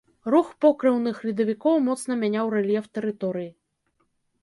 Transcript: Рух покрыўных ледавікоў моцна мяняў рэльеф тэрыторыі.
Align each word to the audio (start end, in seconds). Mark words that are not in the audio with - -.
Рух 0.33 0.47
покрыўных 0.63 1.19
ледавікоў 1.29 1.75
моцна 1.91 2.19
мяняў 2.25 2.45
рэльеф 2.59 2.85
тэрыторыі. 2.99 3.51